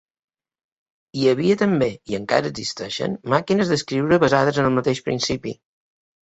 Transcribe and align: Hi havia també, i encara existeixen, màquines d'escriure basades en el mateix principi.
Hi 1.19 1.27
havia 1.31 1.57
també, 1.59 1.89
i 2.13 2.17
encara 2.19 2.51
existeixen, 2.53 3.19
màquines 3.35 3.71
d'escriure 3.75 4.21
basades 4.25 4.59
en 4.63 4.71
el 4.71 4.75
mateix 4.81 5.05
principi. 5.13 5.55